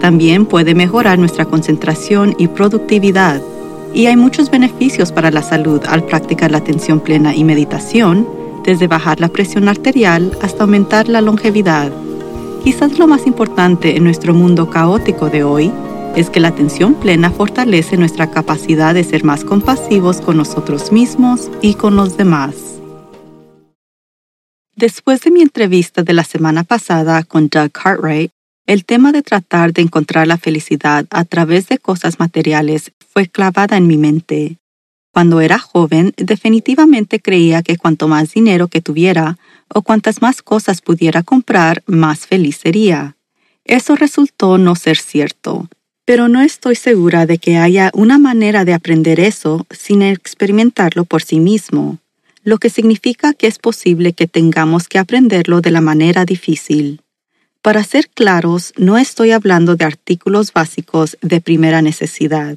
[0.00, 3.40] también puede mejorar nuestra concentración y productividad.
[3.92, 8.26] Y hay muchos beneficios para la salud al practicar la atención plena y meditación,
[8.64, 11.92] desde bajar la presión arterial hasta aumentar la longevidad.
[12.64, 15.72] Quizás lo más importante en nuestro mundo caótico de hoy
[16.16, 21.50] es que la atención plena fortalece nuestra capacidad de ser más compasivos con nosotros mismos
[21.62, 22.54] y con los demás.
[24.76, 28.32] Después de mi entrevista de la semana pasada con Doug Cartwright,
[28.70, 33.76] el tema de tratar de encontrar la felicidad a través de cosas materiales fue clavada
[33.76, 34.58] en mi mente.
[35.12, 40.82] Cuando era joven, definitivamente creía que cuanto más dinero que tuviera o cuantas más cosas
[40.82, 43.16] pudiera comprar, más feliz sería.
[43.64, 45.68] Eso resultó no ser cierto,
[46.04, 51.22] pero no estoy segura de que haya una manera de aprender eso sin experimentarlo por
[51.22, 51.98] sí mismo,
[52.44, 57.00] lo que significa que es posible que tengamos que aprenderlo de la manera difícil.
[57.62, 62.56] Para ser claros, no estoy hablando de artículos básicos de primera necesidad.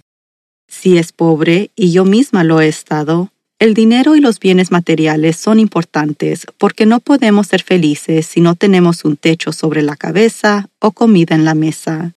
[0.69, 5.35] Si es pobre, y yo misma lo he estado, el dinero y los bienes materiales
[5.37, 10.69] son importantes porque no podemos ser felices si no tenemos un techo sobre la cabeza
[10.79, 12.13] o comida en la mesa.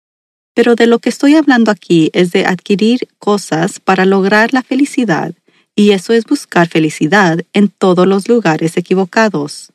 [0.54, 5.34] Pero de lo que estoy hablando aquí es de adquirir cosas para lograr la felicidad,
[5.74, 9.73] y eso es buscar felicidad en todos los lugares equivocados.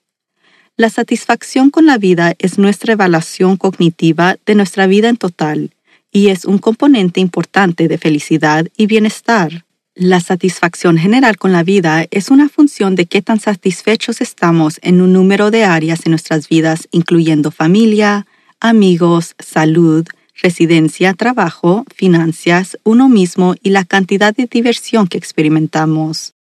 [0.80, 5.72] La satisfacción con la vida es nuestra evaluación cognitiva de nuestra vida en total
[6.10, 9.66] y es un componente importante de felicidad y bienestar.
[9.94, 15.02] La satisfacción general con la vida es una función de qué tan satisfechos estamos en
[15.02, 18.26] un número de áreas en nuestras vidas, incluyendo familia,
[18.62, 20.08] amigos, salud,
[20.42, 26.36] residencia, trabajo, finanzas, uno mismo y la cantidad de diversión que experimentamos.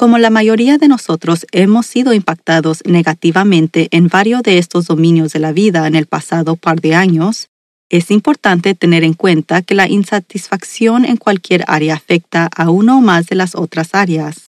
[0.00, 5.40] Como la mayoría de nosotros hemos sido impactados negativamente en varios de estos dominios de
[5.40, 7.50] la vida en el pasado par de años,
[7.90, 13.02] es importante tener en cuenta que la insatisfacción en cualquier área afecta a una o
[13.02, 14.48] más de las otras áreas.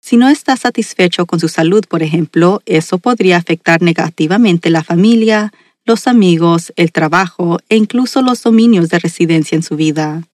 [0.00, 5.52] Si no está satisfecho con su salud, por ejemplo, eso podría afectar negativamente la familia,
[5.84, 10.24] los amigos, el trabajo e incluso los dominios de residencia en su vida.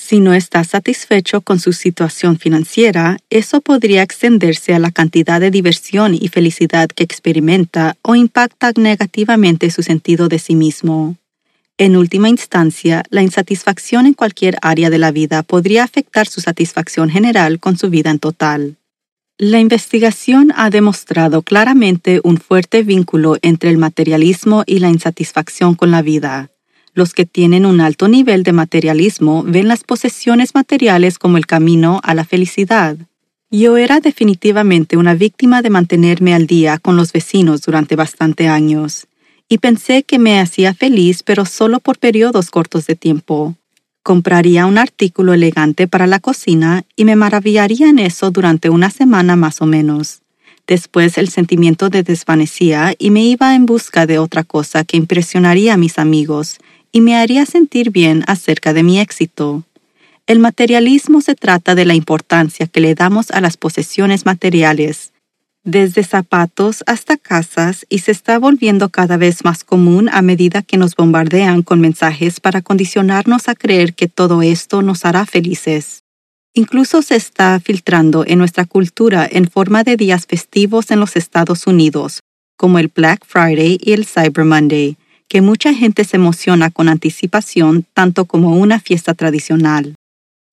[0.00, 5.50] Si no está satisfecho con su situación financiera, eso podría extenderse a la cantidad de
[5.50, 11.16] diversión y felicidad que experimenta o impacta negativamente su sentido de sí mismo.
[11.76, 17.10] En última instancia, la insatisfacción en cualquier área de la vida podría afectar su satisfacción
[17.10, 18.76] general con su vida en total.
[19.36, 25.90] La investigación ha demostrado claramente un fuerte vínculo entre el materialismo y la insatisfacción con
[25.90, 26.50] la vida.
[26.98, 32.00] Los que tienen un alto nivel de materialismo ven las posesiones materiales como el camino
[32.02, 32.96] a la felicidad.
[33.52, 39.06] Yo era definitivamente una víctima de mantenerme al día con los vecinos durante bastante años,
[39.48, 43.54] y pensé que me hacía feliz pero solo por periodos cortos de tiempo.
[44.02, 49.36] Compraría un artículo elegante para la cocina y me maravillaría en eso durante una semana
[49.36, 50.22] más o menos.
[50.66, 55.74] Después el sentimiento de desvanecía y me iba en busca de otra cosa que impresionaría
[55.74, 56.58] a mis amigos
[56.98, 59.62] y me haría sentir bien acerca de mi éxito.
[60.26, 65.12] El materialismo se trata de la importancia que le damos a las posesiones materiales,
[65.62, 70.76] desde zapatos hasta casas, y se está volviendo cada vez más común a medida que
[70.76, 76.02] nos bombardean con mensajes para condicionarnos a creer que todo esto nos hará felices.
[76.52, 81.68] Incluso se está filtrando en nuestra cultura en forma de días festivos en los Estados
[81.68, 82.24] Unidos,
[82.56, 84.96] como el Black Friday y el Cyber Monday,
[85.28, 89.94] que mucha gente se emociona con anticipación tanto como una fiesta tradicional.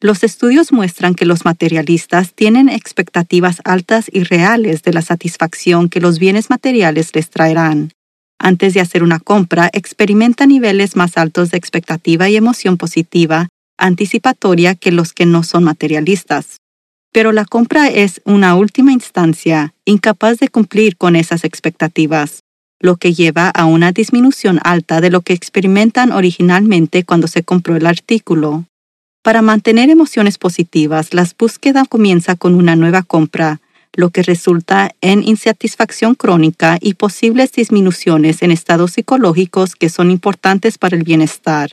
[0.01, 6.01] Los estudios muestran que los materialistas tienen expectativas altas y reales de la satisfacción que
[6.01, 7.91] los bienes materiales les traerán.
[8.37, 13.47] Antes de hacer una compra, experimenta niveles más altos de expectativa y emoción positiva
[13.77, 16.57] anticipatoria que los que no son materialistas.
[17.11, 22.44] Pero la compra es una última instancia, incapaz de cumplir con esas expectativas
[22.79, 27.75] lo que lleva a una disminución alta de lo que experimentan originalmente cuando se compró
[27.75, 28.65] el artículo.
[29.23, 33.59] Para mantener emociones positivas, la búsqueda comienza con una nueva compra,
[33.93, 40.77] lo que resulta en insatisfacción crónica y posibles disminuciones en estados psicológicos que son importantes
[40.77, 41.71] para el bienestar.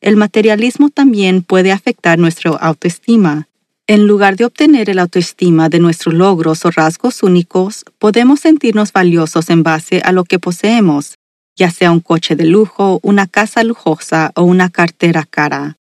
[0.00, 3.49] el materialismo también puede afectar nuestra autoestima.
[3.90, 9.50] En lugar de obtener el autoestima de nuestros logros o rasgos únicos, podemos sentirnos valiosos
[9.50, 11.16] en base a lo que poseemos,
[11.56, 15.76] ya sea un coche de lujo, una casa lujosa o una cartera cara.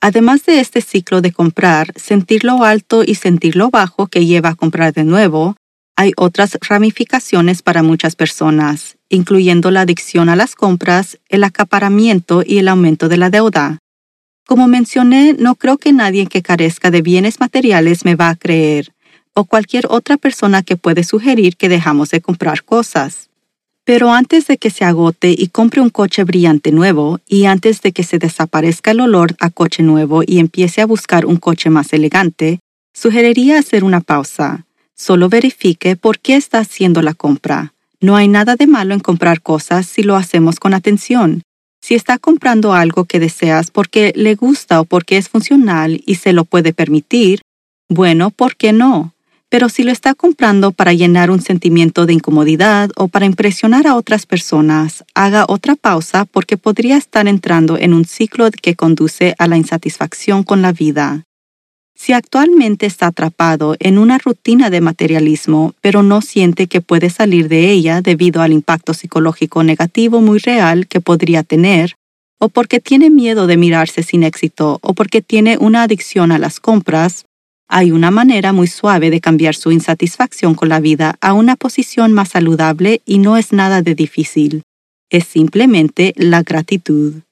[0.00, 4.48] Además de este ciclo de comprar, sentir lo alto y sentir lo bajo que lleva
[4.48, 5.54] a comprar de nuevo,
[5.94, 12.58] hay otras ramificaciones para muchas personas, incluyendo la adicción a las compras, el acaparamiento y
[12.58, 13.78] el aumento de la deuda.
[14.46, 18.92] Como mencioné, no creo que nadie que carezca de bienes materiales me va a creer,
[19.34, 23.30] o cualquier otra persona que puede sugerir que dejamos de comprar cosas.
[23.84, 27.92] Pero antes de que se agote y compre un coche brillante nuevo, y antes de
[27.92, 31.92] que se desaparezca el olor a coche nuevo y empiece a buscar un coche más
[31.92, 32.60] elegante,
[32.92, 34.66] sugeriría hacer una pausa.
[34.94, 37.74] Solo verifique por qué está haciendo la compra.
[38.00, 41.42] No hay nada de malo en comprar cosas si lo hacemos con atención.
[41.82, 46.32] Si está comprando algo que deseas porque le gusta o porque es funcional y se
[46.32, 47.42] lo puede permitir,
[47.88, 49.14] bueno, ¿por qué no?
[49.48, 53.96] Pero si lo está comprando para llenar un sentimiento de incomodidad o para impresionar a
[53.96, 59.48] otras personas, haga otra pausa porque podría estar entrando en un ciclo que conduce a
[59.48, 61.24] la insatisfacción con la vida.
[62.02, 67.46] Si actualmente está atrapado en una rutina de materialismo, pero no siente que puede salir
[67.46, 71.94] de ella debido al impacto psicológico negativo muy real que podría tener,
[72.40, 76.58] o porque tiene miedo de mirarse sin éxito, o porque tiene una adicción a las
[76.58, 77.24] compras,
[77.68, 82.12] hay una manera muy suave de cambiar su insatisfacción con la vida a una posición
[82.12, 84.62] más saludable y no es nada de difícil.
[85.08, 87.22] Es simplemente la gratitud.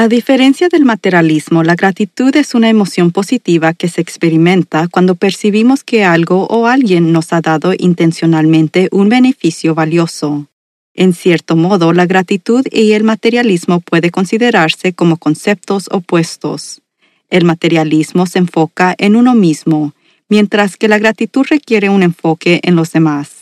[0.00, 5.82] A diferencia del materialismo, la gratitud es una emoción positiva que se experimenta cuando percibimos
[5.82, 10.46] que algo o alguien nos ha dado intencionalmente un beneficio valioso.
[10.94, 16.80] En cierto modo, la gratitud y el materialismo puede considerarse como conceptos opuestos.
[17.28, 19.94] El materialismo se enfoca en uno mismo,
[20.28, 23.37] mientras que la gratitud requiere un enfoque en los demás.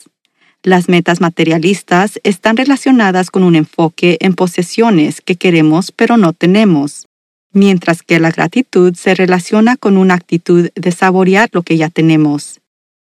[0.66, 7.06] Las metas materialistas están relacionadas con un enfoque en posesiones que queremos pero no tenemos,
[7.52, 12.58] mientras que la gratitud se relaciona con una actitud de saborear lo que ya tenemos.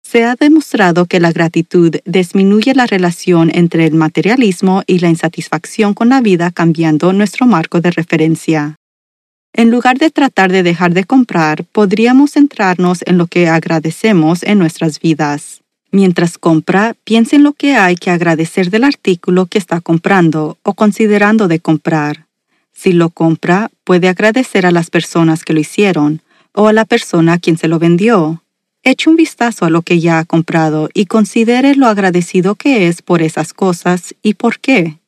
[0.02, 5.94] Se ha demostrado que la gratitud disminuye la relación entre el materialismo y la insatisfacción
[5.94, 8.76] con la vida cambiando nuestro marco de referencia.
[9.54, 14.58] En lugar de tratar de dejar de comprar, podríamos centrarnos en lo que agradecemos en
[14.58, 15.62] nuestras vidas.
[15.96, 20.74] Mientras compra, piense en lo que hay que agradecer del artículo que está comprando o
[20.74, 22.26] considerando de comprar.
[22.70, 26.20] Si lo compra, puede agradecer a las personas que lo hicieron
[26.52, 28.42] o a la persona a quien se lo vendió.
[28.82, 33.00] Eche un vistazo a lo que ya ha comprado y considere lo agradecido que es
[33.00, 34.98] por esas cosas y por qué.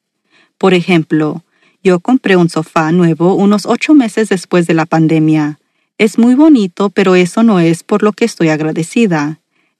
[0.56, 1.44] Por ejemplo,
[1.85, 5.58] yo compré un sofá nuevo unos ocho meses después de la pandemia.
[5.99, 9.38] Es muy bonito, pero eso no es por lo que estoy agradecida.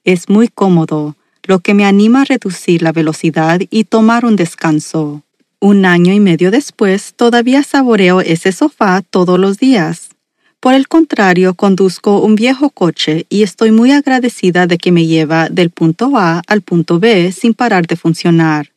[0.09, 5.23] Es muy cómodo, lo que me anima a reducir la velocidad y tomar un descanso.
[5.61, 10.09] Un año y medio después, todavía saboreo ese sofá todos los días.
[10.61, 15.51] Por el contrario, conduzco un viejo coche y estoy muy agradecida de que me lleva
[15.51, 18.71] del punto A al punto B sin parar de funcionar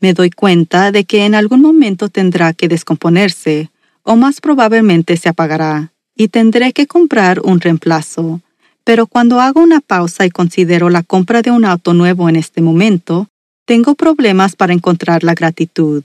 [0.00, 3.70] me doy cuenta de que en algún momento tendrá que descomponerse,
[4.02, 8.40] o más probablemente se apagará, y tendré que comprar un reemplazo.
[8.90, 12.60] Pero cuando hago una pausa y considero la compra de un auto nuevo en este
[12.60, 13.28] momento,
[13.64, 16.02] tengo problemas para encontrar la gratitud.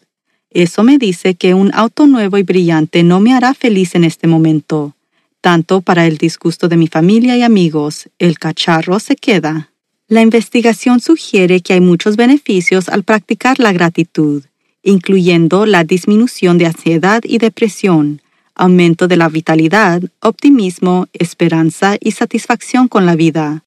[0.51, 4.27] Eso me dice que un auto nuevo y brillante no me hará feliz en este
[4.27, 4.94] momento.
[5.42, 9.72] Tanto para el disgusto de mi familia y amigos, el cacharro se queda.
[10.08, 14.44] La investigación sugiere que hay muchos beneficios al practicar la gratitud,
[14.84, 18.22] incluyendo la disminución de ansiedad y depresión,
[18.56, 23.66] aumento de la vitalidad, optimismo, esperanza y satisfacción con la vida,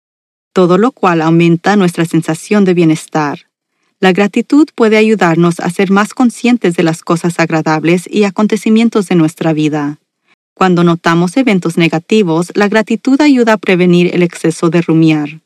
[0.53, 3.47] todo lo cual aumenta nuestra sensación de bienestar.
[4.01, 9.17] La gratitud puede ayudarnos a ser más conscientes de las cosas agradables y acontecimientos de
[9.17, 9.99] nuestra vida.
[10.55, 15.41] Cuando notamos eventos negativos, la gratitud ayuda a prevenir el exceso de rumiar.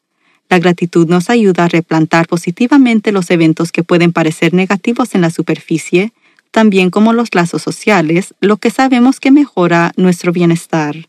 [0.49, 5.31] La gratitud nos ayuda a replantar positivamente los eventos que pueden parecer negativos en la
[5.31, 6.13] superficie,
[6.53, 11.09] también como los lazos sociales, lo que sabemos que mejora nuestro bienestar.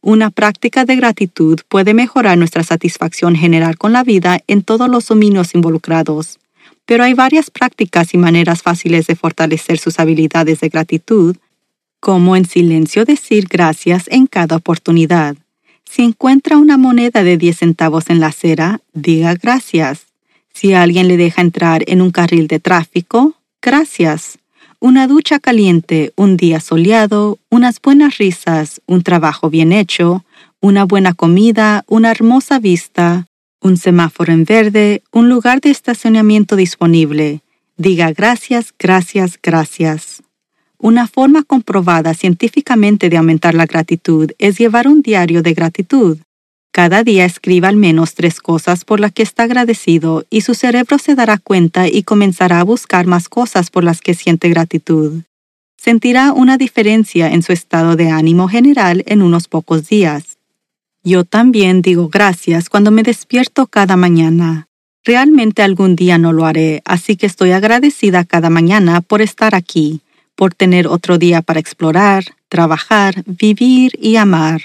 [0.00, 5.06] Una práctica de gratitud puede mejorar nuestra satisfacción general con la vida en todos los
[5.06, 6.38] dominios involucrados,
[6.86, 11.36] pero hay varias prácticas y maneras fáciles de fortalecer sus habilidades de gratitud,
[12.00, 15.36] como en silencio decir gracias en cada oportunidad
[15.90, 20.06] si encuentra una moneda de 10 centavos en la acera, diga gracias.
[20.54, 24.38] Si alguien le deja entrar en un carril de tráfico, gracias.
[24.80, 30.24] Una ducha caliente, un día soleado, unas buenas risas, un trabajo bien hecho,
[30.60, 33.26] una buena comida, una hermosa vista,
[33.60, 37.42] un semáforo en verde, un lugar de estacionamiento disponible.
[37.76, 40.22] Diga gracias, gracias, gracias.
[40.78, 46.18] Una forma comprobada científicamente de aumentar la gratitud es llevar un diario de gratitud.
[46.72, 50.98] Cada día escriba al menos tres cosas por las que está agradecido y su cerebro
[50.98, 55.22] se dará cuenta y comenzará a buscar más cosas por las que siente gratitud.
[55.76, 60.38] Sentirá una diferencia en su estado de ánimo general en unos pocos días.
[61.02, 64.68] Yo también digo gracias cuando me despierto cada mañana.
[65.04, 70.02] Realmente algún día no lo haré, así que estoy agradecida cada mañana por estar aquí,
[70.36, 74.60] por tener otro día para explorar, trabajar, vivir y amar.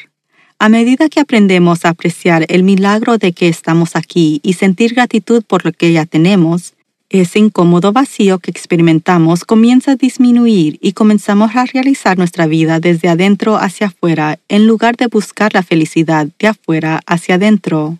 [0.57, 5.43] A medida que aprendemos a apreciar el milagro de que estamos aquí y sentir gratitud
[5.43, 6.73] por lo que ya tenemos,
[7.09, 13.09] ese incómodo vacío que experimentamos comienza a disminuir y comenzamos a realizar nuestra vida desde
[13.09, 17.99] adentro hacia afuera en lugar de buscar la felicidad de afuera hacia adentro.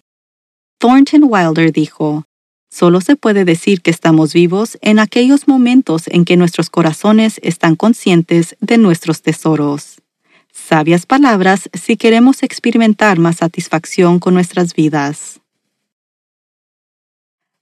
[0.79, 2.23] Thornton Wilder dijo,
[2.71, 7.75] Solo se puede decir que estamos vivos en aquellos momentos en que nuestros corazones están
[7.75, 10.01] conscientes de nuestros tesoros.
[10.67, 15.39] Sabias palabras si queremos experimentar más satisfacción con nuestras vidas.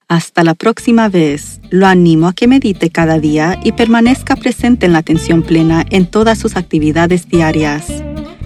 [0.07, 4.93] Hasta la próxima vez, lo animo a que medite cada día y permanezca presente en
[4.93, 7.88] la atención plena en todas sus actividades diarias.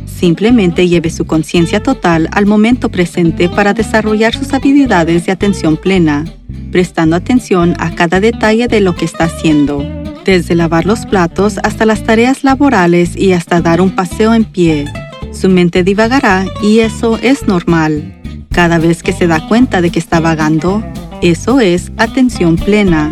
[0.07, 6.25] Simplemente lleve su conciencia total al momento presente para desarrollar sus habilidades de atención plena,
[6.71, 9.83] prestando atención a cada detalle de lo que está haciendo
[10.31, 14.85] desde lavar los platos hasta las tareas laborales y hasta dar un paseo en pie.
[15.31, 18.13] Su mente divagará y eso es normal.
[18.51, 20.83] Cada vez que se da cuenta de que está vagando,
[21.21, 23.09] eso es atención plena.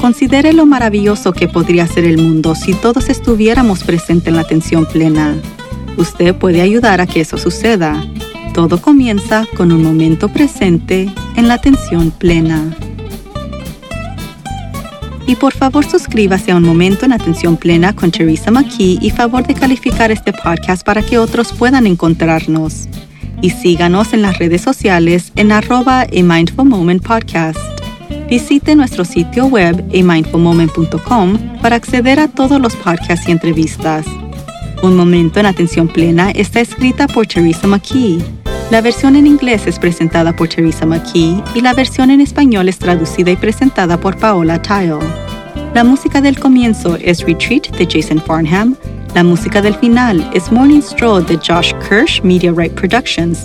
[0.00, 4.84] Considere lo maravilloso que podría ser el mundo si todos estuviéramos presentes en la atención
[4.84, 5.36] plena.
[5.96, 8.04] Usted puede ayudar a que eso suceda.
[8.52, 12.76] Todo comienza con un momento presente en la atención plena
[15.28, 19.46] y por favor suscríbase a Un Momento en Atención Plena con Teresa McKee y favor
[19.46, 22.88] de calificar este podcast para que otros puedan encontrarnos.
[23.42, 27.58] Y síganos en las redes sociales en arroba a Mindful Moment Podcast.
[28.30, 34.06] Visite nuestro sitio web amindfulmoment.com para acceder a todos los podcasts y entrevistas.
[34.82, 38.47] Un Momento en Atención Plena está escrita por Teresa McKee.
[38.70, 42.78] La versión en inglés es presentada por Teresa McKee y la versión en español es
[42.78, 44.98] traducida y presentada por Paola Tile.
[45.72, 48.76] La música del comienzo es Retreat de Jason Farnham.
[49.14, 53.44] La música del final es Morning Stroll de Josh Kirsch Media Right Productions.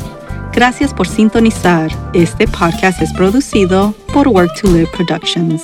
[0.51, 1.89] Gracias por sintonizar.
[2.13, 5.63] Este podcast es producido por Work to Live Productions.